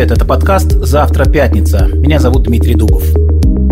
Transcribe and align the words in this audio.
привет! 0.00 0.16
Это 0.16 0.26
подкаст 0.26 0.70
«Завтра 0.70 1.30
пятница». 1.30 1.86
Меня 1.92 2.18
зовут 2.20 2.44
Дмитрий 2.44 2.74
Дубов. 2.74 3.02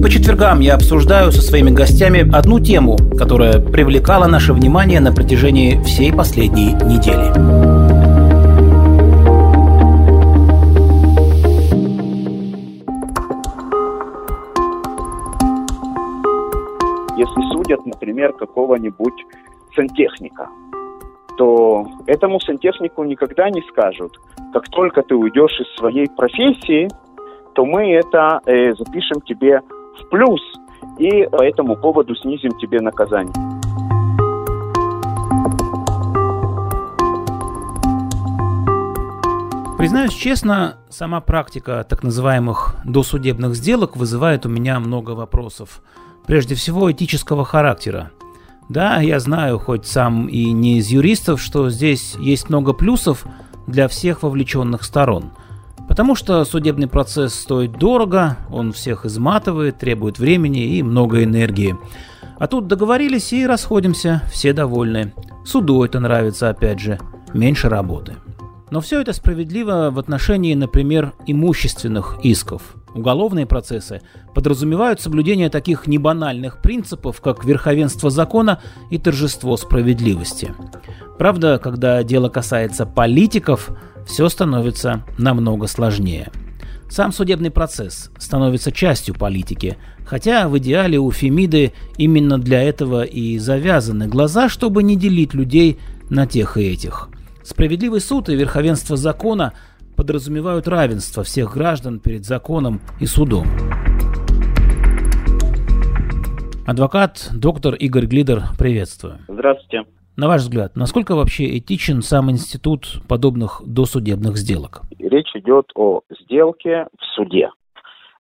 По 0.03 0.11
четвергам 0.11 0.61
я 0.61 0.75
обсуждаю 0.75 1.33
со 1.33 1.41
своими 1.41 1.71
гостями 1.71 2.31
одну 2.37 2.61
тему, 2.61 2.99
которая 3.17 3.61
привлекала 3.61 4.27
наше 4.27 4.53
внимание 4.53 5.01
на 5.01 5.11
протяжении 5.11 5.83
всей 5.85 6.13
последней 6.13 6.75
недели. 6.75 7.33
Если 17.17 17.53
судят, 17.55 17.87
например, 17.87 18.35
какого-нибудь 18.35 19.25
сантехника, 19.75 20.49
то 21.39 21.87
этому 22.07 22.41
сантехнику 22.41 23.05
никогда 23.05 23.49
не 23.49 23.63
скажут, 23.71 24.19
как 24.53 24.69
только 24.71 25.03
ты 25.03 25.15
уйдешь 25.15 25.59
из 25.61 25.79
своей 25.79 26.09
профессии, 26.09 26.89
то 27.55 27.65
мы 27.65 27.93
это 27.93 28.41
э, 28.45 28.75
запишем 28.75 29.21
тебе 29.23 29.61
в 30.01 30.09
плюс 30.11 30.41
и 30.99 31.25
по 31.27 31.43
этому 31.43 31.77
поводу 31.77 32.15
снизим 32.17 32.51
тебе 32.59 32.81
наказание. 32.81 33.33
Признаюсь 39.79 40.13
честно, 40.13 40.79
сама 40.89 41.21
практика 41.21 41.87
так 41.89 42.03
называемых 42.03 42.79
досудебных 42.85 43.55
сделок 43.55 43.97
вызывает 43.97 44.45
у 44.45 44.49
меня 44.49 44.81
много 44.81 45.13
вопросов. 45.13 45.83
Прежде 46.27 46.57
всего 46.57 46.91
этического 46.91 47.45
характера. 47.45 48.11
Да, 48.69 49.01
я 49.01 49.19
знаю, 49.19 49.59
хоть 49.59 49.87
сам 49.87 50.27
и 50.27 50.53
не 50.53 50.79
из 50.79 50.89
юристов, 50.89 51.41
что 51.41 51.71
здесь 51.71 52.17
есть 52.19 52.51
много 52.51 52.75
плюсов 52.75 53.25
для 53.67 53.89
всех 53.89 54.23
вовлеченных 54.23 54.83
сторон. 54.85 55.33
Потому 55.89 56.15
что 56.15 56.45
судебный 56.45 56.87
процесс 56.87 57.35
стоит 57.35 57.73
дорого, 57.73 58.37
он 58.51 58.73
всех 58.73 59.07
изматывает, 59.07 59.79
требует 59.79 60.19
времени 60.19 60.77
и 60.77 60.83
много 60.83 61.25
энергии. 61.25 61.79
А 62.39 62.47
тут 62.47 62.67
договорились 62.67 63.33
и 63.33 63.47
расходимся, 63.47 64.23
все 64.31 64.53
довольны. 64.53 65.15
Суду 65.47 65.83
это 65.83 65.99
нравится, 65.99 66.51
опять 66.51 66.79
же, 66.79 66.99
меньше 67.33 67.71
работы. 67.71 68.17
Но 68.71 68.83
все 68.83 69.01
это 69.01 69.15
справедливо 69.15 69.89
в 69.91 69.99
отношении, 69.99 70.55
например, 70.55 71.15
имущественных 71.27 72.19
исков. 72.23 72.75
Уголовные 72.95 73.47
процессы 73.47 74.01
подразумевают 74.35 75.01
соблюдение 75.01 75.51
таких 75.51 75.87
небанальных 75.87 76.63
принципов, 76.63 77.21
как 77.21 77.45
верховенство 77.45 78.11
закона 78.11 78.61
и 78.91 78.99
торжество 78.99 79.57
справедливости. 79.57 80.55
Правда, 81.19 81.59
когда 81.59 82.03
дело 82.03 82.29
касается 82.29 82.87
политиков, 82.87 83.71
все 84.07 84.29
становится 84.29 85.05
намного 85.19 85.67
сложнее. 85.67 86.31
Сам 86.89 87.13
судебный 87.13 87.51
процесс 87.51 88.11
становится 88.17 88.73
частью 88.73 89.15
политики, 89.15 89.77
хотя 90.07 90.49
в 90.49 90.57
идеале 90.59 90.99
у 90.99 91.11
Фемиды 91.11 91.75
именно 91.99 92.39
для 92.39 92.63
этого 92.63 93.03
и 93.03 93.39
завязаны 93.39 94.07
глаза, 94.07 94.49
чтобы 94.49 94.83
не 94.83 94.97
делить 94.97 95.35
людей 95.35 95.79
на 96.09 96.27
тех 96.27 96.57
и 96.57 96.63
этих– 96.63 97.11
Справедливый 97.49 98.03
суд 98.03 98.29
и 98.29 98.35
верховенство 98.35 98.99
закона 98.99 99.55
подразумевают 99.99 100.69
равенство 100.69 101.25
всех 101.25 101.55
граждан 101.55 101.99
перед 101.99 102.25
законом 102.25 102.81
и 103.01 103.07
судом. 103.07 103.47
Адвокат, 106.69 107.31
доктор 107.35 107.75
Игорь 107.75 108.07
Глидер, 108.07 108.43
приветствую. 108.57 109.19
Здравствуйте. 109.27 109.91
На 110.17 110.29
ваш 110.29 110.43
взгляд, 110.43 110.77
насколько 110.77 111.17
вообще 111.17 111.59
этичен 111.59 112.03
сам 112.03 112.31
институт 112.31 113.03
подобных 113.09 113.61
досудебных 113.67 114.37
сделок? 114.37 114.83
Речь 115.01 115.35
идет 115.35 115.73
о 115.75 116.03
сделке 116.23 116.87
в 116.97 117.05
суде. 117.17 117.51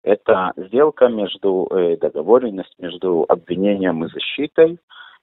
Это 0.03 0.53
сделка 0.57 1.07
между 1.07 1.69
э, 1.71 1.97
договоренность 1.97 2.75
между 2.81 3.25
обвинением 3.29 4.05
и 4.05 4.09
защитой, 4.09 4.79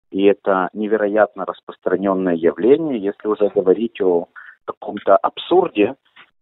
и 0.10 0.24
это 0.24 0.70
невероятно 0.74 1.44
распространенное 1.46 2.36
явление. 2.36 2.98
Если 3.00 3.28
уже 3.28 3.50
говорить 3.54 4.00
о 4.00 4.28
каком-то 4.66 5.18
абсурде, 5.18 5.96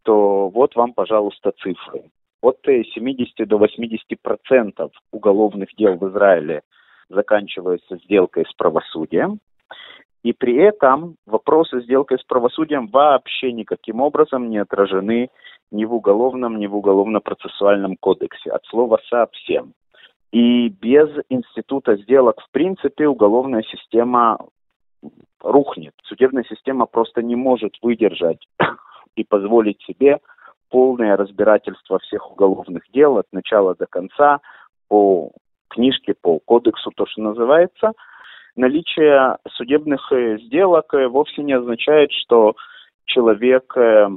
то 0.03 0.49
вот 0.49 0.75
вам, 0.75 0.93
пожалуйста, 0.93 1.51
цифры. 1.61 2.03
От 2.41 2.59
70 2.65 3.47
до 3.47 3.57
80 3.57 4.21
процентов 4.21 4.91
уголовных 5.11 5.69
дел 5.77 5.95
в 5.95 6.09
Израиле 6.09 6.61
заканчиваются 7.09 7.97
сделкой 7.97 8.45
с 8.45 8.53
правосудием. 8.53 9.39
И 10.23 10.31
при 10.31 10.55
этом 10.55 11.15
вопросы 11.25 11.81
сделкой 11.81 12.19
с 12.19 12.23
правосудием 12.23 12.87
вообще 12.87 13.51
никаким 13.51 14.01
образом 14.01 14.49
не 14.49 14.57
отражены 14.57 15.29
ни 15.71 15.85
в 15.85 15.93
уголовном, 15.93 16.59
ни 16.59 16.67
в 16.67 16.75
уголовно-процессуальном 16.75 17.97
кодексе. 17.97 18.51
От 18.51 18.65
слова 18.65 18.99
«совсем». 19.09 19.73
И 20.31 20.69
без 20.69 21.09
института 21.29 21.95
сделок, 21.97 22.41
в 22.41 22.51
принципе, 22.51 23.07
уголовная 23.07 23.63
система 23.63 24.39
рухнет. 25.41 25.93
Судебная 26.03 26.43
система 26.49 26.85
просто 26.87 27.21
не 27.21 27.35
может 27.35 27.75
выдержать 27.81 28.39
и 29.15 29.23
позволить 29.23 29.81
себе 29.83 30.19
полное 30.69 31.15
разбирательство 31.15 31.99
всех 31.99 32.31
уголовных 32.31 32.83
дел 32.91 33.17
от 33.17 33.27
начала 33.31 33.75
до 33.75 33.85
конца 33.85 34.39
по 34.87 35.31
книжке, 35.69 36.13
по 36.19 36.39
кодексу, 36.39 36.91
то, 36.95 37.05
что 37.05 37.21
называется. 37.21 37.93
Наличие 38.55 39.37
судебных 39.51 40.11
э, 40.11 40.37
сделок 40.39 40.93
э, 40.93 41.07
вовсе 41.07 41.41
не 41.43 41.53
означает, 41.53 42.11
что 42.11 42.55
человек 43.05 43.75
э, 43.75 44.09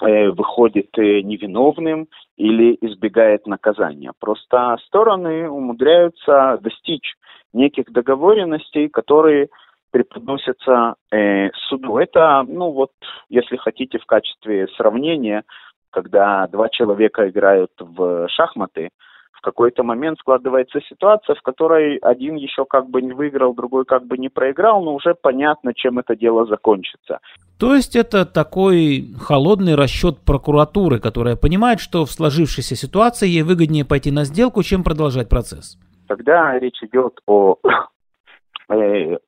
выходит 0.00 0.96
невиновным 0.96 2.06
или 2.36 2.78
избегает 2.80 3.48
наказания. 3.48 4.12
Просто 4.20 4.76
стороны 4.86 5.50
умудряются 5.50 6.58
достичь 6.62 7.14
неких 7.52 7.90
договоренностей, 7.90 8.88
которые 8.88 9.48
преподносятся 9.90 10.94
э, 11.10 11.50
суду. 11.68 11.98
Это, 11.98 12.44
ну 12.46 12.70
вот, 12.72 12.90
если 13.28 13.56
хотите, 13.56 13.98
в 13.98 14.06
качестве 14.06 14.68
сравнения, 14.76 15.44
когда 15.90 16.46
два 16.48 16.68
человека 16.68 17.28
играют 17.28 17.72
в 17.78 18.28
шахматы, 18.28 18.90
в 19.32 19.40
какой-то 19.40 19.84
момент 19.84 20.18
складывается 20.18 20.80
ситуация, 20.88 21.36
в 21.36 21.42
которой 21.42 21.96
один 21.98 22.34
еще 22.34 22.64
как 22.64 22.90
бы 22.90 23.00
не 23.00 23.12
выиграл, 23.12 23.54
другой 23.54 23.84
как 23.84 24.04
бы 24.04 24.18
не 24.18 24.28
проиграл, 24.28 24.82
но 24.82 24.94
уже 24.94 25.14
понятно, 25.14 25.72
чем 25.74 26.00
это 26.00 26.16
дело 26.16 26.44
закончится. 26.46 27.20
То 27.56 27.74
есть 27.74 27.94
это 27.94 28.26
такой 28.26 29.14
холодный 29.20 29.76
расчет 29.76 30.18
прокуратуры, 30.24 30.98
которая 30.98 31.36
понимает, 31.36 31.78
что 31.78 32.04
в 32.04 32.10
сложившейся 32.10 32.74
ситуации 32.74 33.28
ей 33.28 33.42
выгоднее 33.42 33.84
пойти 33.84 34.10
на 34.10 34.24
сделку, 34.24 34.62
чем 34.64 34.82
продолжать 34.82 35.28
процесс. 35.28 35.78
Когда 36.08 36.58
речь 36.58 36.82
идет 36.82 37.20
о 37.26 37.56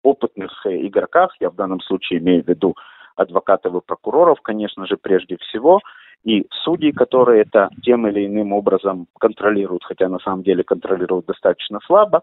опытных 0.03 0.67
игроках, 0.67 1.35
я 1.41 1.51
в 1.51 1.55
данном 1.55 1.81
случае 1.81 2.21
имею 2.21 2.45
в 2.45 2.49
виду 2.49 2.75
адвокатов 3.17 3.75
и 3.75 3.87
прокуроров, 3.87 4.41
конечно 4.41 4.87
же, 4.87 4.97
прежде 4.97 5.37
всего, 5.39 5.81
и 6.25 6.47
судьи, 6.65 6.93
которые 6.93 7.43
это 7.43 7.71
тем 7.83 8.07
или 8.07 8.27
иным 8.27 8.53
образом 8.53 9.07
контролируют, 9.19 9.85
хотя 9.85 10.09
на 10.09 10.19
самом 10.19 10.43
деле 10.43 10.63
контролируют 10.65 11.27
достаточно 11.27 11.81
слабо, 11.87 12.23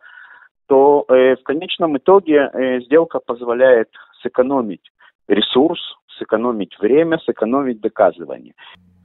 то 0.67 1.06
э, 1.07 1.35
в 1.35 1.44
конечном 1.44 1.97
итоге 1.97 2.50
э, 2.53 2.81
сделка 2.81 3.19
позволяет 3.19 3.89
сэкономить 4.22 4.91
ресурс, 5.27 5.79
сэкономить 6.19 6.77
время, 6.79 7.17
сэкономить 7.19 7.81
доказывание. 7.81 8.53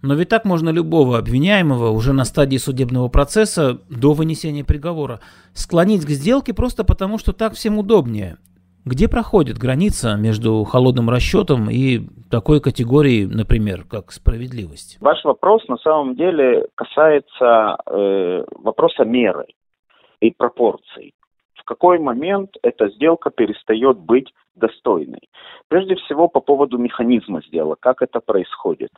Но 0.02 0.14
ведь 0.14 0.28
так 0.28 0.44
можно 0.44 0.70
любого 0.70 1.16
обвиняемого 1.16 1.90
уже 1.90 2.12
на 2.12 2.24
стадии 2.24 2.56
судебного 2.56 3.08
процесса 3.08 3.78
до 3.88 4.12
вынесения 4.12 4.64
приговора 4.64 5.20
склонить 5.54 6.04
к 6.04 6.10
сделке 6.10 6.52
просто 6.52 6.84
потому, 6.84 7.18
что 7.18 7.32
так 7.32 7.54
всем 7.54 7.78
удобнее. 7.78 8.36
Где 8.84 9.08
проходит 9.08 9.58
граница 9.58 10.16
между 10.16 10.64
холодным 10.64 11.08
расчетом 11.08 11.70
и 11.70 12.00
такой 12.32 12.60
категорией, 12.60 13.26
например, 13.26 13.84
как 13.88 14.10
справедливость? 14.10 14.98
Ваш 15.00 15.24
вопрос 15.24 15.62
на 15.68 15.76
самом 15.76 16.16
деле 16.16 16.66
касается 16.74 17.76
э, 17.86 18.44
вопроса 18.56 19.04
меры 19.04 19.46
и 20.20 20.32
пропорций. 20.32 21.14
В 21.54 21.62
какой 21.64 22.00
момент 22.00 22.56
эта 22.64 22.88
сделка 22.88 23.30
перестает 23.30 23.98
быть 23.98 24.34
достойной? 24.56 25.28
Прежде 25.68 25.94
всего 25.94 26.26
по 26.26 26.40
поводу 26.40 26.76
механизма 26.76 27.40
сделок, 27.46 27.78
как 27.78 28.02
это 28.02 28.18
происходит. 28.18 28.90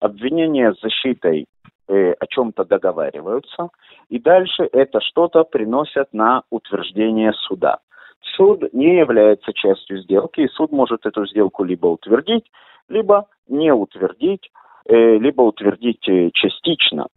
Обвинение 0.00 0.74
с 0.74 0.80
защитой 0.80 1.46
э, 1.88 2.12
о 2.12 2.26
чем-то 2.26 2.64
договариваются, 2.64 3.68
и 4.08 4.18
дальше 4.18 4.68
это 4.72 5.00
что-то 5.00 5.44
приносят 5.44 6.12
на 6.12 6.42
утверждение 6.50 7.32
суда 7.34 7.78
суд 8.40 8.72
не 8.72 8.98
является 8.98 9.52
частью 9.52 9.98
сделки, 9.98 10.40
и 10.40 10.48
суд 10.48 10.72
может 10.72 11.04
эту 11.06 11.26
сделку 11.26 11.64
либо 11.64 11.86
утвердить, 11.86 12.50
либо 12.88 13.26
не 13.48 13.72
утвердить, 13.72 14.50
э, 14.86 15.18
либо 15.18 15.42
утвердить 15.42 16.08
э, 16.08 16.30
частично. 16.32 17.08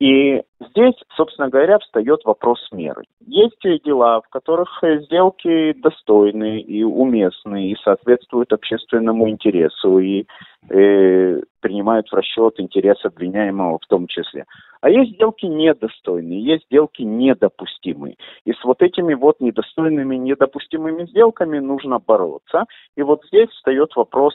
И 0.00 0.42
здесь, 0.60 0.94
собственно 1.16 1.48
говоря, 1.48 1.78
встает 1.78 2.24
вопрос 2.24 2.58
меры. 2.72 3.04
Есть 3.20 3.60
дела, 3.84 4.20
в 4.20 4.28
которых 4.28 4.82
сделки 4.82 5.72
достойны 5.74 6.60
и 6.60 6.82
уместны, 6.82 7.70
и 7.70 7.76
соответствуют 7.82 8.52
общественному 8.52 9.28
интересу, 9.28 10.00
и 10.00 10.26
э, 10.68 11.40
принимают 11.60 12.08
в 12.08 12.12
расчет 12.12 12.58
интерес 12.58 13.04
обвиняемого 13.04 13.78
в 13.78 13.86
том 13.86 14.08
числе. 14.08 14.46
А 14.80 14.90
есть 14.90 15.14
сделки 15.14 15.46
недостойные, 15.46 16.42
есть 16.42 16.64
сделки 16.66 17.02
недопустимые. 17.02 18.16
И 18.44 18.52
с 18.52 18.64
вот 18.64 18.82
этими 18.82 19.14
вот 19.14 19.40
недостойными, 19.40 20.16
недопустимыми 20.16 21.06
сделками 21.06 21.60
нужно 21.60 22.00
бороться. 22.00 22.64
И 22.96 23.02
вот 23.02 23.24
здесь 23.28 23.48
встает 23.50 23.94
вопрос 23.94 24.34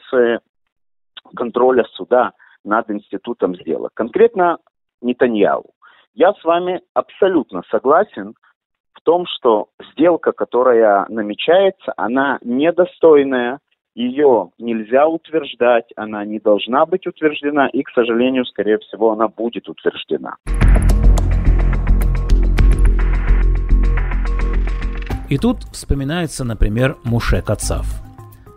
контроля 1.36 1.84
суда 1.94 2.32
над 2.64 2.90
институтом 2.90 3.56
сделок. 3.56 3.92
Конкретно 3.94 4.58
Нетаньяу. 5.02 5.66
Я 6.14 6.34
с 6.34 6.44
вами 6.44 6.82
абсолютно 6.94 7.62
согласен 7.70 8.34
в 8.94 9.02
том, 9.02 9.26
что 9.28 9.70
сделка, 9.92 10.32
которая 10.32 11.06
намечается, 11.10 11.94
она 11.96 12.40
недостойная, 12.42 13.60
ее 13.96 14.52
нельзя 14.58 15.08
утверждать, 15.08 15.86
она 15.96 16.26
не 16.26 16.40
должна 16.40 16.86
быть 16.86 17.08
утверждена, 17.08 17.68
и, 17.70 17.84
к 17.84 17.90
сожалению, 17.92 18.46
скорее 18.46 18.78
всего, 18.80 19.12
она 19.12 19.28
будет 19.28 19.68
утверждена. 19.70 20.36
И 25.30 25.38
тут 25.38 25.60
вспоминается, 25.72 26.44
например, 26.44 26.96
Муше 27.04 27.42
Кацав. 27.42 27.86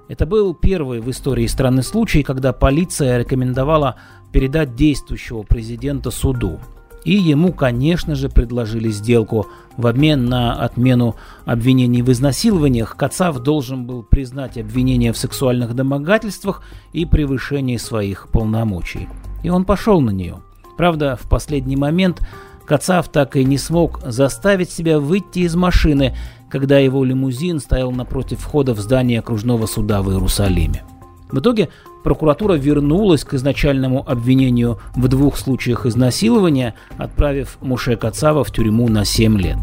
Это 0.08 0.26
был 0.26 0.54
первый 0.54 1.00
в 1.00 1.10
истории 1.10 1.46
страны 1.46 1.82
случай, 1.82 2.22
когда 2.22 2.52
полиция 2.52 3.18
рекомендовала 3.18 3.96
передать 4.32 4.74
действующего 4.74 5.42
президента 5.42 6.10
суду. 6.10 6.58
И 7.04 7.14
ему, 7.14 7.52
конечно 7.52 8.14
же, 8.14 8.28
предложили 8.28 8.88
сделку. 8.90 9.46
В 9.76 9.86
обмен 9.86 10.26
на 10.26 10.54
отмену 10.54 11.16
обвинений 11.44 12.02
в 12.02 12.10
изнасилованиях 12.12 12.96
Кацав 12.96 13.38
должен 13.40 13.86
был 13.86 14.04
признать 14.04 14.56
обвинения 14.56 15.12
в 15.12 15.18
сексуальных 15.18 15.74
домогательствах 15.74 16.62
и 16.92 17.04
превышении 17.04 17.76
своих 17.76 18.28
полномочий. 18.28 19.08
И 19.42 19.50
он 19.50 19.64
пошел 19.64 20.00
на 20.00 20.10
нее. 20.10 20.36
Правда, 20.76 21.18
в 21.20 21.28
последний 21.28 21.76
момент 21.76 22.22
Кацав 22.66 23.08
так 23.08 23.36
и 23.36 23.44
не 23.44 23.58
смог 23.58 24.00
заставить 24.04 24.70
себя 24.70 25.00
выйти 25.00 25.40
из 25.40 25.56
машины, 25.56 26.16
когда 26.48 26.78
его 26.78 27.04
лимузин 27.04 27.58
стоял 27.58 27.90
напротив 27.90 28.38
входа 28.40 28.74
в 28.74 28.78
здание 28.78 29.18
окружного 29.18 29.66
суда 29.66 30.02
в 30.02 30.10
Иерусалиме. 30.10 30.84
В 31.32 31.40
итоге 31.40 31.70
прокуратура 32.02 32.54
вернулась 32.54 33.24
к 33.24 33.34
изначальному 33.34 34.08
обвинению 34.08 34.78
в 34.94 35.08
двух 35.08 35.36
случаях 35.36 35.86
изнасилования, 35.86 36.74
отправив 36.96 37.58
Муше 37.60 37.96
Кацава 37.96 38.44
в 38.44 38.50
тюрьму 38.50 38.88
на 38.88 39.04
7 39.04 39.38
лет. 39.38 39.58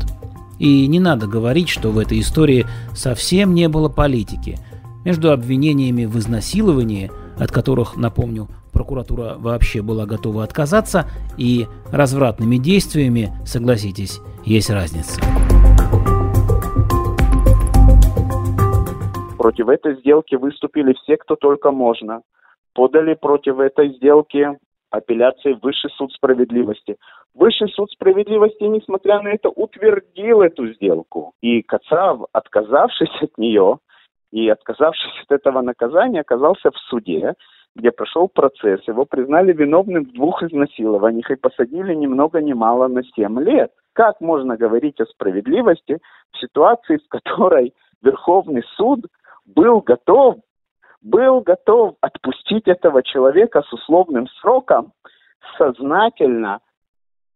И 0.60 0.88
не 0.88 1.00
надо 1.00 1.28
говорить, 1.28 1.70
что 1.70 1.92
в 1.92 1.98
этой 1.98 2.20
истории 2.20 2.66
совсем 2.94 3.54
не 3.54 3.70
было 3.70 3.88
политики. 3.90 4.60
Между 5.06 5.32
обвинениями 5.32 6.06
в 6.06 6.18
изнасиловании, 6.20 7.12
от 7.38 7.52
которых, 7.52 7.96
напомню, 7.96 8.50
прокуратура 8.74 9.36
вообще 9.38 9.82
была 9.82 10.06
готова 10.06 10.44
отказаться, 10.44 11.10
и 11.38 11.68
развратными 11.92 12.58
действиями, 12.58 13.34
согласитесь, 13.46 14.20
есть 14.46 14.70
разница. 14.70 15.22
Против 19.40 19.70
этой 19.70 19.96
сделки 20.02 20.36
выступили 20.36 20.92
все, 20.92 21.16
кто 21.16 21.38
только 21.38 21.72
можно. 21.72 22.24
Подали 22.74 23.14
против 23.14 23.60
этой 23.60 23.94
сделки 23.94 24.60
апелляции 24.90 25.54
в 25.54 25.64
Высший 25.64 25.90
суд 25.92 26.12
справедливости. 26.12 26.98
Высший 27.34 27.70
суд 27.70 27.90
справедливости, 27.90 28.64
несмотря 28.64 29.22
на 29.22 29.30
это, 29.30 29.48
утвердил 29.48 30.42
эту 30.42 30.74
сделку. 30.74 31.32
И 31.40 31.62
Кацав, 31.62 32.20
отказавшись 32.34 33.22
от 33.22 33.38
нее 33.38 33.78
и 34.34 34.50
отказавшись 34.50 35.24
от 35.24 35.32
этого 35.32 35.62
наказания, 35.62 36.20
оказался 36.20 36.70
в 36.72 36.78
суде, 36.90 37.36
где 37.78 37.92
прошел 37.92 38.28
процесс. 38.28 38.86
Его 38.90 39.06
признали 39.06 39.54
виновным 39.54 40.04
в 40.04 40.12
двух 40.12 40.44
изнасилованиях 40.44 41.32
и 41.32 41.36
посадили 41.36 41.94
ни 41.94 42.08
много 42.08 42.42
ни 42.42 42.52
мало 42.52 42.90
на 42.90 43.04
7 43.04 43.40
лет. 43.40 43.72
Как 43.94 44.20
можно 44.20 44.58
говорить 44.58 45.00
о 45.00 45.06
справедливости 45.06 46.00
в 46.34 46.40
ситуации, 46.40 46.98
в 46.98 47.08
которой 47.08 47.74
Верховный 48.02 48.64
суд 48.76 49.06
был 49.56 49.81
готов, 49.81 50.38
был 51.01 51.42
готов 51.42 51.96
отпустить 52.01 52.68
этого 52.68 53.04
человека 53.04 53.62
с 53.62 53.74
условным 53.74 54.28
сроком 54.42 54.94
сознательно, 55.57 56.60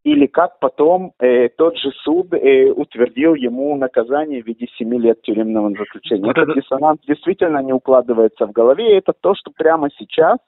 или 0.03 0.25
как 0.25 0.59
потом 0.59 1.13
э, 1.19 1.47
тот 1.49 1.77
же 1.77 1.91
суд 2.03 2.33
э, 2.33 2.71
утвердил 2.71 3.35
ему 3.35 3.75
наказание 3.77 4.43
в 4.43 4.45
виде 4.45 4.67
семи 4.77 4.99
лет 4.99 5.21
тюремного 5.21 5.69
заключения. 5.69 6.25
Вот 6.25 6.37
Этот 6.37 6.55
диссонанс 6.55 6.99
действительно 7.07 7.59
не 7.59 7.71
укладывается 7.71 8.45
в 8.45 8.51
голове, 8.51 8.93
и 8.93 8.97
это 8.97 9.13
то, 9.13 9.33
что 9.33 9.51
прямо 9.51 9.89
сейчас 9.97 10.39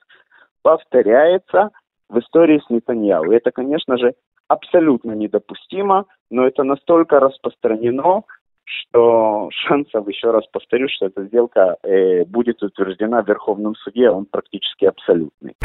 повторяется 0.62 1.70
в 2.10 2.20
истории 2.20 2.62
с 2.66 2.70
Нетаньяу. 2.70 3.32
И 3.32 3.36
это, 3.36 3.52
конечно 3.52 3.98
же, 3.98 4.14
абсолютно 4.48 5.14
недопустимо, 5.14 6.06
но 6.30 6.46
это 6.46 6.64
настолько 6.64 7.20
распространено, 7.20 8.24
что 8.66 9.50
шансов, 9.68 10.08
еще 10.08 10.32
раз 10.32 10.44
повторю, 10.52 10.88
что 10.90 11.08
эта 11.08 11.26
сделка 11.26 11.78
э, 11.84 12.26
будет 12.26 12.62
утверждена 12.64 13.22
в 13.24 13.28
Верховном 13.28 13.76
суде, 13.76 14.10
он 14.10 14.26
практически 14.26 14.86
абсолютный. 14.86 15.56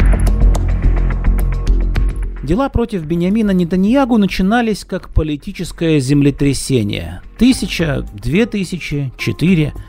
Дела 2.42 2.70
против 2.70 3.06
Бениамина 3.06 3.50
Нетаньягу 3.50 4.16
начинались 4.16 4.84
как 4.84 5.12
политическое 5.14 5.98
землетрясение. 5.98 7.20
Тысяча, 7.38 8.02
две 8.14 8.46
тысячи, 8.46 9.12
четыре– 9.18 9.72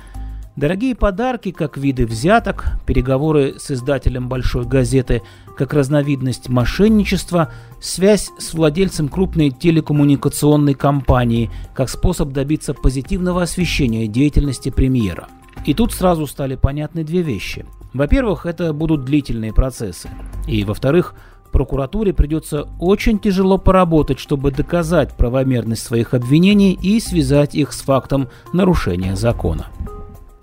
Дорогие 0.57 0.95
подарки, 0.95 1.51
как 1.51 1.77
виды 1.77 2.05
взяток, 2.05 2.65
переговоры 2.85 3.55
с 3.57 3.71
издателем 3.71 4.27
большой 4.27 4.65
газеты, 4.65 5.21
как 5.57 5.73
разновидность 5.73 6.49
мошенничества, 6.49 7.53
связь 7.79 8.31
с 8.37 8.53
владельцем 8.53 9.07
крупной 9.07 9.49
телекоммуникационной 9.49 10.73
компании, 10.73 11.49
как 11.73 11.89
способ 11.89 12.33
добиться 12.33 12.73
позитивного 12.73 13.43
освещения 13.43 14.07
деятельности 14.07 14.69
премьера. 14.69 15.29
И 15.65 15.73
тут 15.73 15.93
сразу 15.93 16.27
стали 16.27 16.55
понятны 16.55 17.05
две 17.05 17.21
вещи. 17.21 17.65
Во-первых, 17.93 18.45
это 18.45 18.73
будут 18.73 19.05
длительные 19.05 19.53
процессы. 19.53 20.09
И 20.47 20.65
во-вторых, 20.65 21.15
прокуратуре 21.51 22.13
придется 22.13 22.67
очень 22.79 23.19
тяжело 23.19 23.57
поработать, 23.57 24.19
чтобы 24.19 24.51
доказать 24.51 25.15
правомерность 25.15 25.83
своих 25.83 26.13
обвинений 26.13 26.73
и 26.73 26.99
связать 26.99 27.55
их 27.55 27.71
с 27.73 27.81
фактом 27.81 28.29
нарушения 28.53 29.15
закона. 29.15 29.67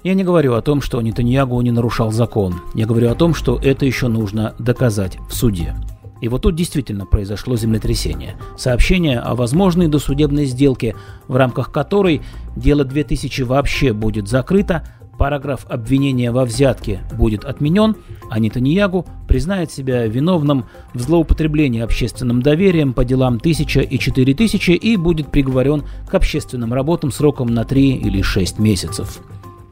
Я 0.04 0.14
не 0.14 0.22
говорю 0.22 0.54
о 0.54 0.62
том, 0.62 0.80
что 0.80 1.00
Нетаньягу 1.00 1.60
не 1.60 1.72
нарушал 1.72 2.12
закон. 2.12 2.60
Я 2.74 2.86
говорю 2.86 3.10
о 3.10 3.16
том, 3.16 3.34
что 3.34 3.58
это 3.60 3.84
еще 3.84 4.06
нужно 4.06 4.54
доказать 4.58 5.18
в 5.28 5.34
суде. 5.34 5.74
И 6.20 6.28
вот 6.28 6.42
тут 6.42 6.54
действительно 6.54 7.04
произошло 7.04 7.56
землетрясение. 7.56 8.36
Сообщение 8.56 9.18
о 9.18 9.34
возможной 9.34 9.88
досудебной 9.88 10.46
сделке, 10.46 10.94
в 11.26 11.36
рамках 11.36 11.72
которой 11.72 12.22
дело 12.56 12.84
2000 12.84 13.42
вообще 13.42 13.92
будет 13.92 14.28
закрыто, 14.28 14.86
параграф 15.18 15.66
обвинения 15.68 16.30
во 16.30 16.44
взятке 16.44 17.00
будет 17.12 17.44
отменен, 17.44 17.96
а 18.30 18.38
Нетаньягу 18.38 19.04
признает 19.26 19.72
себя 19.72 20.06
виновным 20.06 20.66
в 20.94 21.00
злоупотреблении 21.00 21.80
общественным 21.80 22.40
доверием 22.40 22.92
по 22.94 23.04
делам 23.04 23.36
1000 23.36 23.80
и 23.80 23.98
4000 23.98 24.70
и 24.70 24.96
будет 24.96 25.32
приговорен 25.32 25.82
к 26.08 26.14
общественным 26.14 26.72
работам 26.72 27.10
сроком 27.10 27.48
на 27.48 27.64
3 27.64 27.96
или 27.96 28.22
6 28.22 28.60
месяцев. 28.60 29.20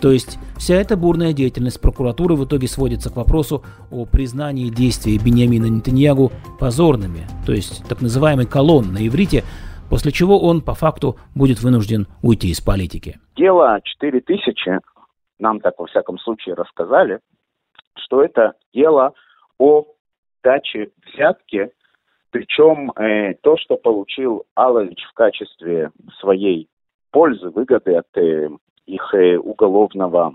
То 0.01 0.11
есть 0.11 0.39
вся 0.57 0.75
эта 0.75 0.97
бурная 0.97 1.33
деятельность 1.33 1.81
прокуратуры 1.81 2.35
в 2.35 2.45
итоге 2.45 2.69
сводится 2.69 3.11
к 3.11 3.17
вопросу 3.17 3.65
о 3.91 4.05
признании 4.05 4.69
действий 4.69 5.19
Бениамина 5.19 5.67
Нетаньягу 5.67 6.33
позорными, 6.61 7.27
то 7.47 7.53
есть 7.53 7.87
так 7.89 8.03
называемый 8.03 8.47
колонн 8.47 8.93
на 8.93 9.07
иврите, 9.07 9.43
после 9.89 10.13
чего 10.13 10.39
он 10.39 10.61
по 10.61 10.75
факту 10.75 11.17
будет 11.35 11.61
вынужден 11.63 12.07
уйти 12.23 12.49
из 12.49 12.61
политики. 12.61 13.19
Дело 13.37 13.81
4000, 13.83 14.81
нам 15.39 15.61
так 15.61 15.79
во 15.79 15.87
всяком 15.87 16.19
случае 16.19 16.55
рассказали, 16.55 17.21
что 17.97 18.23
это 18.23 18.55
дело 18.75 19.15
о 19.59 19.85
даче 20.43 20.91
взятки, 21.07 21.71
причем 22.31 22.93
э, 22.93 23.35
то, 23.43 23.57
что 23.57 23.77
получил 23.77 24.45
Алович 24.55 25.03
в 25.11 25.15
качестве 25.15 25.91
своей 26.21 26.69
пользы, 27.11 27.49
выгоды 27.49 27.95
от 27.95 28.07
э, 28.17 28.51
их 28.87 29.15
э, 29.15 29.37
уголовного 29.37 30.35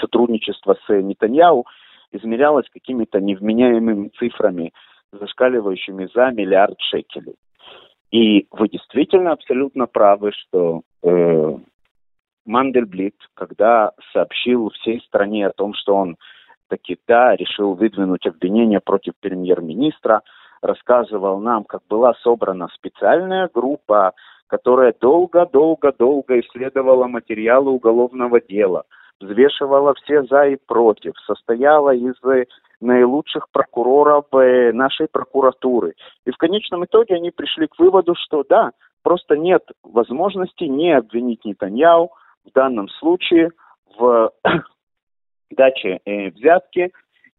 сотрудничества 0.00 0.76
с 0.86 0.92
Нетаньяу 0.92 1.66
измерялось 2.12 2.66
какими-то 2.72 3.20
невменяемыми 3.20 4.08
цифрами, 4.18 4.72
зашкаливающими 5.12 6.08
за 6.14 6.30
миллиард 6.30 6.80
шекелей. 6.80 7.36
И 8.10 8.46
вы 8.50 8.68
действительно 8.68 9.32
абсолютно 9.32 9.86
правы, 9.86 10.32
что 10.32 10.82
э, 11.02 11.56
Мандельблит, 12.46 13.16
когда 13.34 13.92
сообщил 14.12 14.70
всей 14.70 15.00
стране 15.02 15.46
о 15.46 15.52
том, 15.52 15.74
что 15.74 15.94
он 15.94 16.16
таки 16.68 16.98
да, 17.06 17.36
решил 17.36 17.74
выдвинуть 17.74 18.26
обвинение 18.26 18.80
против 18.80 19.14
премьер-министра, 19.20 20.22
рассказывал 20.62 21.40
нам, 21.40 21.64
как 21.64 21.82
была 21.88 22.14
собрана 22.22 22.68
специальная 22.74 23.48
группа, 23.52 24.14
которая 24.46 24.94
долго-долго-долго 25.00 26.40
исследовала 26.40 27.06
материалы 27.06 27.70
уголовного 27.70 28.40
дела, 28.40 28.84
взвешивала 29.20 29.94
все 29.94 30.24
за 30.24 30.48
и 30.48 30.56
против, 30.56 31.14
состояла 31.26 31.94
из 31.94 32.14
наилучших 32.80 33.48
прокуроров 33.50 34.26
э, 34.32 34.72
нашей 34.72 35.08
прокуратуры. 35.08 35.94
И 36.26 36.30
в 36.30 36.36
конечном 36.36 36.84
итоге 36.84 37.14
они 37.16 37.30
пришли 37.30 37.66
к 37.66 37.78
выводу, 37.78 38.14
что 38.16 38.44
да, 38.48 38.72
просто 39.02 39.36
нет 39.36 39.62
возможности 39.82 40.64
не 40.64 40.92
обвинить 40.92 41.44
Нетаньяу 41.44 42.10
в 42.44 42.52
данном 42.52 42.88
случае 42.88 43.50
в 43.98 44.30
даче 45.50 46.00
э, 46.04 46.30
взятки 46.30 46.92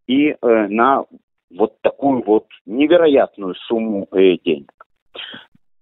и 0.07 0.29
э, 0.29 0.35
на 0.41 1.05
вот 1.55 1.79
такую 1.81 2.23
вот 2.23 2.47
невероятную 2.65 3.55
сумму 3.55 4.07
э, 4.11 4.37
денег. 4.43 4.71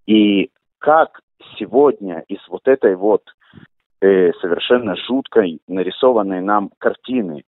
И 0.06 0.50
как 0.86 1.20
сегодня 1.58 2.24
из 2.28 2.38
вот 2.48 2.68
этой 2.68 2.96
вот 2.96 3.24
э, 4.02 4.32
совершенно 4.34 4.96
жуткой 4.96 5.60
нарисованной 5.68 6.42
нам 6.42 6.70
картины 6.78 7.44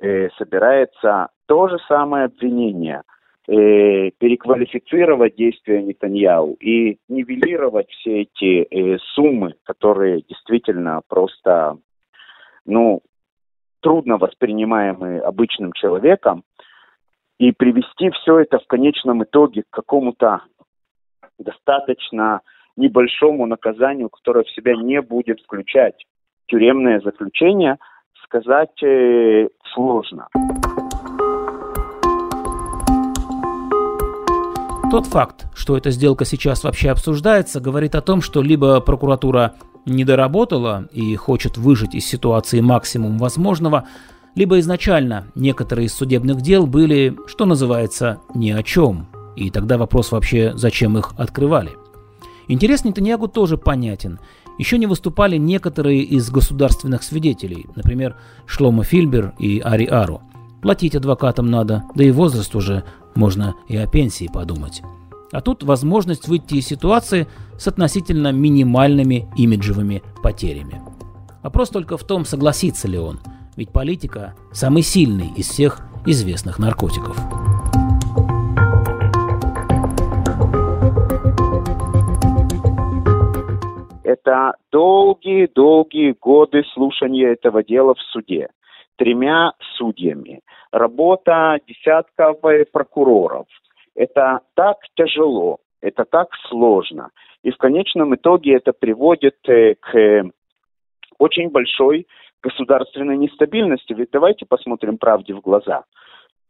э, 0.00 0.30
собирается 0.38 1.28
то 1.44 1.68
же 1.68 1.76
самое 1.86 2.24
обвинение, 2.24 3.02
э, 3.46 4.10
переквалифицировать 4.18 5.36
действия 5.36 5.82
Нетаньяу 5.82 6.54
и 6.54 6.96
нивелировать 7.10 7.90
все 7.90 8.22
эти 8.22 8.62
э, 8.62 8.98
суммы, 9.14 9.54
которые 9.64 10.22
действительно 10.22 11.02
просто, 11.08 11.76
ну, 12.64 13.02
трудно 13.80 14.16
воспринимаемые 14.16 15.20
обычным 15.20 15.74
человеком, 15.74 16.42
и 17.38 17.52
привести 17.52 18.10
все 18.12 18.38
это 18.38 18.58
в 18.58 18.66
конечном 18.66 19.24
итоге 19.24 19.64
к 19.64 19.70
какому-то 19.70 20.40
достаточно 21.38 22.40
небольшому 22.78 23.46
наказанию, 23.46 24.08
которое 24.08 24.44
в 24.44 24.50
себя 24.50 24.74
не 24.76 25.00
будет 25.02 25.40
включать 25.40 26.06
тюремное 26.46 27.00
заключение, 27.00 27.76
сказать 28.24 28.82
э, 28.82 29.48
сложно. 29.74 30.28
Тот 34.90 35.06
факт, 35.06 35.46
что 35.54 35.76
эта 35.76 35.90
сделка 35.90 36.24
сейчас 36.24 36.64
вообще 36.64 36.90
обсуждается, 36.90 37.60
говорит 37.60 37.94
о 37.94 38.00
том, 38.00 38.22
что 38.22 38.40
либо 38.40 38.80
прокуратура 38.80 39.54
не 39.84 40.04
доработала 40.04 40.88
и 40.92 41.14
хочет 41.16 41.58
выжить 41.58 41.94
из 41.94 42.06
ситуации 42.06 42.60
максимум 42.60 43.18
возможного, 43.18 43.86
либо 44.34 44.58
изначально 44.60 45.26
некоторые 45.34 45.86
из 45.86 45.94
судебных 45.94 46.40
дел 46.40 46.66
были, 46.66 47.16
что 47.26 47.44
называется, 47.44 48.20
ни 48.34 48.50
о 48.50 48.62
чем. 48.62 49.08
И 49.36 49.50
тогда 49.50 49.76
вопрос 49.76 50.10
вообще, 50.10 50.52
зачем 50.54 50.96
их 50.96 51.12
открывали. 51.18 51.72
Интерес 52.48 52.84
Нетаньягу 52.84 53.28
тоже 53.28 53.58
понятен. 53.58 54.18
Еще 54.58 54.78
не 54.78 54.86
выступали 54.86 55.36
некоторые 55.36 56.02
из 56.02 56.30
государственных 56.30 57.02
свидетелей, 57.02 57.66
например, 57.76 58.16
Шлома 58.46 58.84
Фильбер 58.84 59.34
и 59.38 59.60
Ари 59.60 59.86
Ару. 59.86 60.22
Платить 60.62 60.96
адвокатам 60.96 61.46
надо, 61.46 61.84
да 61.94 62.02
и 62.02 62.10
возраст 62.10 62.54
уже, 62.56 62.84
можно 63.14 63.54
и 63.68 63.76
о 63.76 63.86
пенсии 63.86 64.28
подумать. 64.32 64.82
А 65.30 65.40
тут 65.40 65.62
возможность 65.62 66.26
выйти 66.26 66.54
из 66.54 66.66
ситуации 66.66 67.28
с 67.58 67.68
относительно 67.68 68.32
минимальными 68.32 69.28
имиджевыми 69.36 70.02
потерями. 70.22 70.80
Вопрос 71.42 71.68
только 71.68 71.96
в 71.96 72.04
том, 72.04 72.24
согласится 72.24 72.88
ли 72.88 72.98
он, 72.98 73.20
ведь 73.56 73.70
политика– 73.70 74.34
самый 74.52 74.82
сильный 74.82 75.30
из 75.36 75.48
всех 75.48 75.80
известных 76.06 76.58
наркотиков. 76.58 77.16
Это 84.28 84.52
долгие-долгие 84.70 86.14
годы 86.20 86.62
слушания 86.74 87.32
этого 87.32 87.64
дела 87.64 87.94
в 87.94 88.00
суде 88.12 88.48
тремя 88.96 89.52
судьями, 89.76 90.40
работа 90.70 91.58
десятков 91.66 92.36
прокуроров. 92.70 93.46
Это 93.94 94.40
так 94.54 94.76
тяжело, 94.96 95.60
это 95.80 96.04
так 96.04 96.28
сложно. 96.48 97.08
И 97.42 97.50
в 97.50 97.56
конечном 97.56 98.14
итоге 98.16 98.56
это 98.56 98.74
приводит 98.74 99.36
э, 99.48 99.76
к 99.76 100.24
очень 101.18 101.48
большой 101.48 102.06
государственной 102.42 103.16
нестабильности. 103.16 103.94
Ведь 103.94 104.10
давайте 104.12 104.44
посмотрим 104.44 104.98
правде 104.98 105.32
в 105.32 105.40
глаза. 105.40 105.84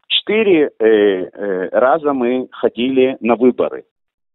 Четыре 0.09 0.71
э, 0.81 0.85
э, 0.85 1.69
раза 1.71 2.13
мы 2.13 2.49
ходили 2.51 3.19
на 3.21 3.37
выборы. 3.37 3.85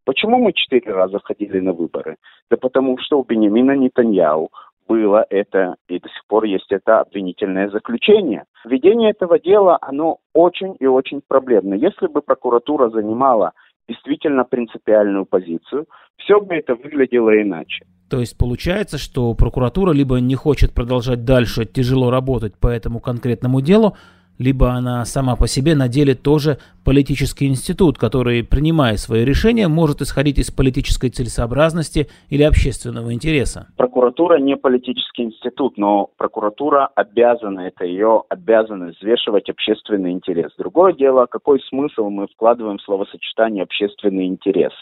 Почему 0.05 0.37
мы 0.37 0.53
четыре 0.53 0.91
раза 0.93 1.19
ходили 1.23 1.59
на 1.59 1.73
выборы? 1.73 2.17
Да 2.49 2.57
потому 2.57 2.97
что 2.99 3.19
у 3.19 3.23
Бенемина 3.23 3.71
Нетаньяу 3.75 4.49
было 4.87 5.25
это, 5.29 5.75
и 5.87 5.99
до 5.99 6.09
сих 6.09 6.25
пор 6.27 6.43
есть 6.43 6.71
это 6.71 6.99
обвинительное 6.99 7.69
заключение. 7.69 8.43
Введение 8.65 9.11
этого 9.11 9.39
дела, 9.39 9.77
оно 9.81 10.17
очень 10.33 10.75
и 10.79 10.85
очень 10.85 11.21
проблемно. 11.25 11.73
Если 11.73 12.07
бы 12.07 12.21
прокуратура 12.21 12.89
занимала 12.89 13.53
действительно 13.87 14.43
принципиальную 14.43 15.25
позицию, 15.25 15.85
все 16.17 16.39
бы 16.39 16.55
это 16.55 16.75
выглядело 16.75 17.29
иначе. 17.41 17.85
То 18.09 18.19
есть 18.19 18.37
получается, 18.37 18.97
что 18.97 19.33
прокуратура 19.33 19.91
либо 19.91 20.19
не 20.19 20.35
хочет 20.35 20.73
продолжать 20.73 21.25
дальше 21.25 21.65
тяжело 21.65 22.11
работать 22.11 22.59
по 22.59 22.67
этому 22.67 22.99
конкретному 22.99 23.61
делу, 23.61 23.95
либо 24.39 24.71
она 24.71 25.05
сама 25.05 25.35
по 25.35 25.47
себе 25.47 25.75
на 25.75 25.87
деле 25.87 26.15
тоже 26.15 26.57
политический 26.83 27.47
институт, 27.47 27.97
который, 27.97 28.43
принимая 28.43 28.97
свои 28.97 29.23
решения, 29.23 29.67
может 29.67 30.01
исходить 30.01 30.37
из 30.39 30.51
политической 30.51 31.09
целесообразности 31.09 32.07
или 32.29 32.43
общественного 32.43 33.13
интереса. 33.13 33.67
Прокуратура 33.77 34.39
не 34.39 34.57
политический 34.57 35.23
институт, 35.23 35.77
но 35.77 36.09
прокуратура 36.17 36.89
обязана, 36.95 37.61
это 37.61 37.85
ее 37.85 38.23
обязанность 38.29 38.99
взвешивать 38.99 39.49
общественный 39.49 40.11
интерес. 40.11 40.51
Другое 40.57 40.93
дело, 40.93 41.25
какой 41.25 41.61
смысл 41.69 42.09
мы 42.09 42.27
вкладываем 42.27 42.77
в 42.77 42.81
словосочетание 42.81 43.63
общественный 43.63 44.27
интерес. 44.27 44.73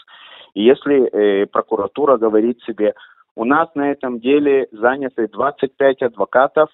И 0.54 0.62
если 0.62 1.08
э, 1.08 1.46
прокуратура 1.46 2.16
говорит 2.18 2.60
себе, 2.66 2.94
у 3.34 3.44
нас 3.44 3.68
на 3.74 3.90
этом 3.90 4.20
деле 4.20 4.68
заняты 4.72 5.28
25 5.28 6.02
адвокатов, 6.02 6.68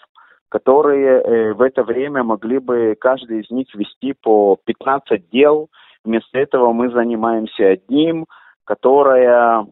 которые 0.48 1.20
э, 1.20 1.52
в 1.52 1.62
это 1.62 1.82
время 1.82 2.22
могли 2.22 2.58
бы 2.58 2.96
каждый 2.98 3.40
из 3.40 3.50
них 3.50 3.74
вести 3.74 4.14
по 4.14 4.56
15 4.64 5.28
дел. 5.30 5.68
Вместо 6.04 6.38
этого 6.38 6.72
мы 6.72 6.90
занимаемся 6.90 7.68
одним, 7.68 8.26
которое 8.64 9.66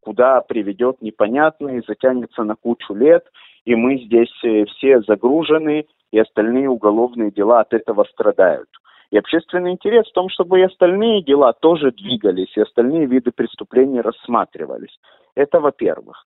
куда 0.00 0.40
приведет 0.42 1.00
непонятно 1.00 1.68
и 1.78 1.82
затянется 1.86 2.44
на 2.44 2.54
кучу 2.56 2.94
лет, 2.94 3.24
и 3.64 3.74
мы 3.74 3.98
здесь 3.98 4.32
э, 4.44 4.66
все 4.66 5.00
загружены, 5.02 5.86
и 6.12 6.18
остальные 6.18 6.68
уголовные 6.68 7.32
дела 7.32 7.60
от 7.60 7.72
этого 7.72 8.04
страдают. 8.04 8.68
И 9.10 9.18
общественный 9.18 9.72
интерес 9.72 10.06
в 10.08 10.12
том, 10.12 10.28
чтобы 10.28 10.60
и 10.60 10.64
остальные 10.64 11.22
дела 11.22 11.52
тоже 11.52 11.90
двигались, 11.90 12.56
и 12.56 12.60
остальные 12.60 13.06
виды 13.06 13.32
преступлений 13.32 14.00
рассматривались. 14.00 14.96
Это 15.34 15.60
во-первых. 15.60 16.24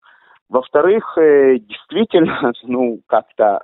Во-вторых, 0.48 1.18
э, 1.18 1.58
действительно, 1.58 2.52
ну, 2.62 3.00
как-то 3.06 3.60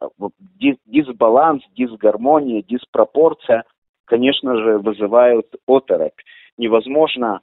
дисбаланс, 0.87 1.63
дисгармония, 1.77 2.63
диспропорция, 2.63 3.65
конечно 4.05 4.57
же, 4.57 4.79
вызывают 4.79 5.47
оторопь. 5.67 6.21
Невозможно 6.59 7.41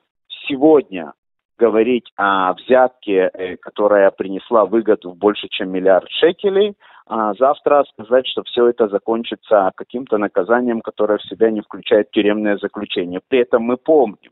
сегодня 0.47 1.13
говорить 1.57 2.11
о 2.17 2.53
взятке, 2.53 3.31
э, 3.33 3.57
которая 3.57 4.11
принесла 4.11 4.65
выгоду 4.65 5.13
больше, 5.13 5.47
чем 5.49 5.71
миллиард 5.71 6.09
шекелей, 6.09 6.75
а 7.07 7.33
завтра 7.33 7.83
сказать, 7.91 8.27
что 8.27 8.43
все 8.43 8.67
это 8.67 8.87
закончится 8.89 9.71
каким-то 9.75 10.17
наказанием, 10.17 10.81
которое 10.81 11.17
в 11.17 11.23
себя 11.23 11.49
не 11.49 11.61
включает 11.61 12.11
тюремное 12.11 12.57
заключение. 12.57 13.21
При 13.27 13.39
этом 13.39 13.63
мы 13.63 13.77
помним, 13.77 14.31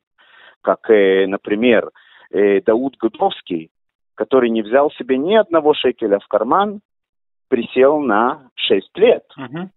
как, 0.61 0.87
э, 0.91 1.25
например, 1.25 1.89
Дауд 2.31 2.95
Гудовский, 2.99 3.71
который 4.19 4.49
не 4.49 4.61
взял 4.61 4.91
себе 4.91 5.17
ни 5.17 5.33
одного 5.33 5.73
шекеля 5.73 6.19
в 6.19 6.27
карман, 6.27 6.81
присел 7.47 7.99
на 7.99 8.49
6 8.55 8.89
лет. 8.97 9.23
Угу. 9.37 9.69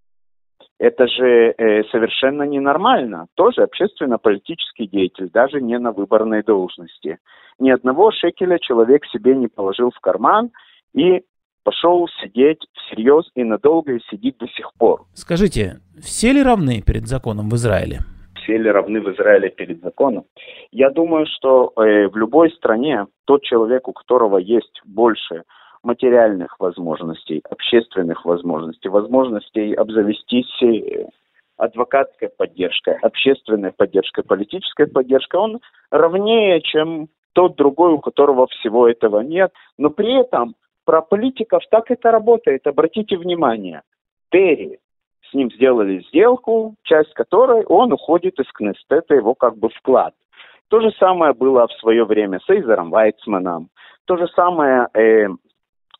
Это 0.80 1.06
же 1.06 1.54
э, 1.56 1.84
совершенно 1.92 2.42
ненормально. 2.42 3.26
Тоже 3.36 3.62
общественно-политический 3.62 4.88
деятель, 4.88 5.30
даже 5.30 5.60
не 5.60 5.78
на 5.78 5.92
выборной 5.92 6.42
должности. 6.42 7.18
Ни 7.60 7.70
одного 7.70 8.10
шекеля 8.10 8.58
человек 8.58 9.06
себе 9.12 9.36
не 9.36 9.46
положил 9.46 9.92
в 9.92 10.00
карман 10.00 10.50
и 10.92 11.22
пошел 11.62 12.08
сидеть 12.20 12.66
всерьез 12.74 13.30
и 13.36 13.44
надолго 13.44 13.92
и 13.92 14.00
сидит 14.10 14.38
до 14.38 14.48
сих 14.48 14.72
пор. 14.76 15.04
Скажите, 15.14 15.78
все 16.00 16.32
ли 16.32 16.42
равны 16.42 16.82
перед 16.82 17.06
законом 17.06 17.48
в 17.48 17.54
Израиле? 17.54 18.00
Все 18.42 18.58
ли 18.58 18.70
равны 18.70 19.00
в 19.00 19.10
Израиле 19.12 19.50
перед 19.50 19.80
законом. 19.80 20.24
Я 20.70 20.90
думаю, 20.90 21.26
что 21.26 21.72
э, 21.76 22.08
в 22.08 22.16
любой 22.16 22.50
стране 22.52 23.06
тот 23.24 23.42
человек, 23.42 23.88
у 23.88 23.92
которого 23.92 24.38
есть 24.38 24.80
больше 24.84 25.44
материальных 25.82 26.58
возможностей, 26.60 27.42
общественных 27.50 28.24
возможностей, 28.24 28.88
возможностей 28.88 29.74
обзавестись 29.74 30.62
э, 30.62 31.06
адвокатской 31.56 32.28
поддержкой, 32.28 32.96
общественной 33.02 33.72
поддержкой, 33.72 34.24
политической 34.24 34.86
поддержкой, 34.86 35.40
он 35.40 35.60
равнее, 35.90 36.60
чем 36.60 37.08
тот 37.34 37.56
другой, 37.56 37.92
у 37.92 37.98
которого 37.98 38.46
всего 38.48 38.88
этого 38.88 39.20
нет. 39.20 39.52
Но 39.78 39.90
при 39.90 40.20
этом 40.20 40.54
про 40.84 41.02
политиков 41.02 41.62
так 41.70 41.90
это 41.90 42.10
работает. 42.10 42.66
Обратите 42.66 43.16
внимание, 43.16 43.82
Терри, 44.30 44.78
с 45.32 45.34
ним 45.34 45.50
сделали 45.50 46.04
сделку, 46.08 46.74
часть 46.82 47.12
которой 47.14 47.64
он 47.64 47.92
уходит 47.92 48.38
из 48.38 48.50
Кнестета, 48.52 49.14
его 49.14 49.34
как 49.34 49.56
бы 49.56 49.70
вклад. 49.70 50.14
То 50.68 50.80
же 50.80 50.90
самое 50.98 51.32
было 51.32 51.66
в 51.66 51.72
свое 51.80 52.04
время 52.04 52.40
с 52.40 52.50
Эйзером 52.50 52.90
Вайцманом. 52.90 53.68
То 54.04 54.16
же 54.16 54.28
самое 54.28 54.88
э, 54.94 55.28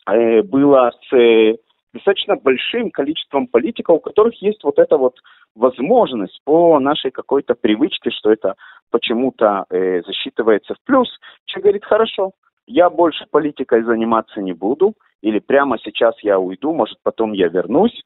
э, 0.06 0.42
было 0.42 0.92
с 1.08 1.16
э, 1.16 1.56
достаточно 1.92 2.36
большим 2.36 2.90
количеством 2.90 3.46
политиков, 3.46 3.96
у 3.96 4.00
которых 4.00 4.40
есть 4.40 4.62
вот 4.64 4.78
эта 4.78 4.96
вот 4.96 5.16
возможность 5.54 6.40
по 6.44 6.78
нашей 6.78 7.10
какой-то 7.10 7.54
привычке, 7.54 8.10
что 8.10 8.32
это 8.32 8.54
почему-то 8.90 9.66
э, 9.70 10.02
засчитывается 10.02 10.74
в 10.74 10.78
плюс. 10.84 11.08
Человек 11.44 11.64
говорит, 11.64 11.84
хорошо, 11.84 12.32
я 12.66 12.88
больше 12.88 13.26
политикой 13.30 13.82
заниматься 13.82 14.40
не 14.40 14.52
буду, 14.52 14.94
или 15.20 15.38
прямо 15.38 15.78
сейчас 15.78 16.14
я 16.22 16.38
уйду, 16.38 16.72
может 16.72 16.98
потом 17.02 17.32
я 17.32 17.48
вернусь, 17.48 18.02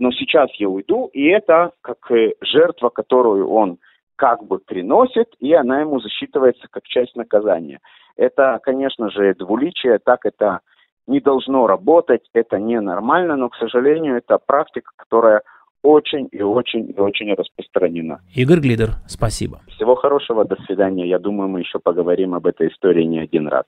но 0.00 0.10
сейчас 0.12 0.50
я 0.58 0.68
уйду, 0.68 1.10
и 1.12 1.26
это 1.26 1.72
как 1.82 2.10
э, 2.10 2.34
жертва, 2.40 2.90
которую 2.90 3.48
он 3.48 3.78
как 4.16 4.44
бы 4.44 4.58
приносит, 4.58 5.28
и 5.40 5.52
она 5.52 5.80
ему 5.80 6.00
засчитывается 6.00 6.66
как 6.70 6.84
часть 6.84 7.14
наказания. 7.16 7.80
Это, 8.16 8.58
конечно 8.62 9.10
же, 9.10 9.34
двуличие, 9.34 9.98
так 9.98 10.24
это 10.24 10.60
не 11.06 11.20
должно 11.20 11.66
работать, 11.66 12.22
это 12.32 12.58
ненормально, 12.58 13.36
но, 13.36 13.48
к 13.48 13.56
сожалению, 13.56 14.16
это 14.16 14.38
практика, 14.38 14.90
которая 14.96 15.42
очень 15.82 16.28
и 16.32 16.42
очень 16.42 16.90
и 16.90 16.98
очень 16.98 17.32
распространена. 17.32 18.20
Игорь 18.34 18.58
Глидер, 18.58 18.94
спасибо. 19.06 19.60
Всего 19.68 19.94
хорошего, 19.94 20.44
до 20.44 20.56
свидания. 20.62 21.06
Я 21.06 21.18
думаю, 21.18 21.48
мы 21.48 21.60
еще 21.60 21.78
поговорим 21.78 22.34
об 22.34 22.46
этой 22.46 22.68
истории 22.68 23.04
не 23.04 23.20
один 23.20 23.46
раз. 23.46 23.64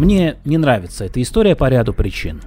Мне 0.00 0.36
не 0.46 0.56
нравится 0.56 1.04
эта 1.04 1.20
история 1.20 1.54
по 1.54 1.68
ряду 1.68 1.92
причин. 1.92 2.40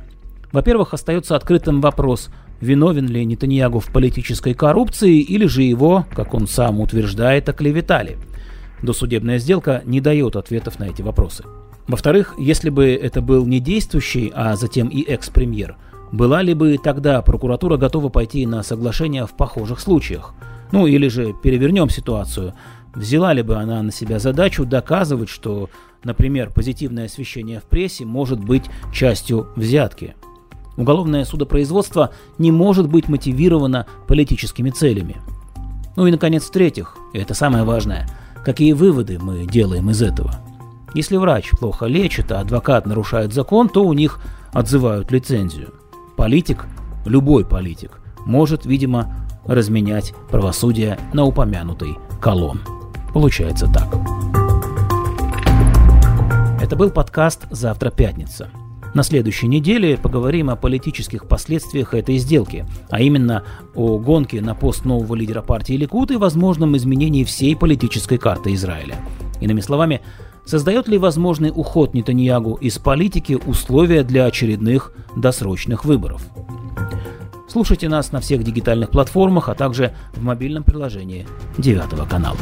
Во-первых, 0.51 0.95
остается 0.95 1.36
открытым 1.36 1.81
вопрос, 1.81 2.31
виновен 2.62 3.07
ли 3.07 3.24
Нетаньягу 3.24 3.79
в 3.79 3.91
политической 3.91 4.55
коррупции 4.55 5.19
или 5.19 5.45
же 5.45 5.62
его, 5.62 6.07
как 6.15 6.33
он 6.33 6.48
сам 6.48 6.79
утверждает, 6.79 7.48
оклеветали. 7.48 8.17
Досудебная 8.81 9.38
сделка 9.38 9.83
не 9.86 10.01
дает 10.01 10.36
ответов 10.36 10.79
на 10.79 10.86
эти 10.86 11.03
вопросы. 11.03 11.43
Во-вторых, 11.88 12.33
если 12.39 12.72
бы 12.72 12.88
это 12.88 13.22
был 13.22 13.45
не 13.45 13.60
действующий, 13.60 14.31
а 14.33 14.55
затем 14.55 14.88
и 14.88 15.03
экс-премьер, 15.03 15.75
была 16.12 16.41
ли 16.41 16.55
бы 16.55 16.79
тогда 16.83 17.22
прокуратура 17.22 17.77
готова 17.77 18.10
пойти 18.10 18.48
на 18.48 18.63
соглашение 18.63 19.27
в 19.27 19.38
похожих 19.38 19.79
случаях? 19.79 20.33
Ну 20.72 20.88
или 20.88 21.07
же 21.07 21.36
перевернем 21.43 21.88
ситуацию. 21.89 22.55
Взяла 22.95 23.33
ли 23.33 23.41
бы 23.41 23.55
она 23.55 23.81
на 23.81 23.91
себя 23.91 24.19
задачу 24.19 24.65
доказывать, 24.65 25.29
что, 25.29 25.69
например, 26.03 26.51
позитивное 26.51 27.05
освещение 27.05 27.59
в 27.59 27.63
прессе 27.63 28.05
может 28.05 28.39
быть 28.39 28.63
частью 28.93 29.47
взятки? 29.55 30.15
Уголовное 30.77 31.25
судопроизводство 31.25 32.12
не 32.38 32.51
может 32.51 32.88
быть 32.88 33.07
мотивировано 33.07 33.88
политическими 34.07 34.69
целями. 34.69 35.17
Ну 35.95 36.07
и, 36.07 36.12
наконец, 36.12 36.43
в-третьих, 36.43 36.97
и 37.13 37.19
это 37.19 37.33
самое 37.33 37.63
важное, 37.63 38.09
какие 38.43 38.73
выводы 38.73 39.19
мы 39.19 39.45
делаем 39.45 39.89
из 39.89 40.01
этого– 40.01 40.35
если 40.93 41.17
врач 41.17 41.50
плохо 41.51 41.88
лечит, 41.88 42.31
а 42.31 42.41
адвокат 42.41 42.85
нарушает 42.85 43.33
закон, 43.33 43.67
то 43.67 43.83
у 43.83 43.93
них 43.93 44.19
отзывают 44.51 45.12
лицензию. 45.12 45.73
Политик, 46.15 46.65
любой 47.05 47.45
политик, 47.45 48.00
может, 48.25 48.65
видимо, 48.65 49.15
разменять 49.45 50.13
правосудие 50.29 51.00
на 51.13 51.25
упомянутый 51.25 51.97
колон. 52.21 52.62
Получается 53.13 53.67
так. 53.72 53.88
Это 56.62 56.75
был 56.75 56.89
подкаст 56.89 57.46
«Завтра 57.51 57.91
пятница». 57.91 58.50
На 58.93 59.03
следующей 59.03 59.48
неделе 59.48 59.98
поговорим 59.98 60.50
о 60.50 60.55
политических 60.55 61.27
последствиях 61.27 61.93
этой 61.93 62.17
сделки, 62.17 62.65
а 62.89 63.01
именно 63.01 63.43
о 63.75 63.98
гонке 63.98 64.39
на 64.41 64.54
пост 64.56 64.86
нового 64.86 65.15
лидера 65.15 65.41
партии 65.41 65.73
Ликут 65.73 66.12
и 66.12 66.15
возможном 66.15 66.78
изменении 66.78 67.23
всей 67.23 67.56
политической 67.56 68.17
карты 68.17 68.54
Израиля. 68.54 68.95
Иными 69.41 69.62
словами, 69.62 70.02
Создает 70.45 70.89
ли 70.89 70.97
возможный 70.97 71.52
уход 71.56 71.93
Нетаньягу 71.93 72.56
из 72.56 72.78
политики 72.78 73.39
условия 73.45 74.04
для 74.04 74.26
очередных 74.26 74.91
досрочных 75.15 75.86
выборов? 75.86 76.21
Слушайте 77.47 77.88
нас 77.88 78.12
на 78.12 78.19
всех 78.19 78.43
дигитальных 78.43 78.89
платформах, 78.89 79.47
а 79.47 79.56
также 79.56 79.93
в 80.13 80.21
мобильном 80.21 80.63
приложении 80.63 81.26
9 81.58 82.10
канала. 82.10 82.38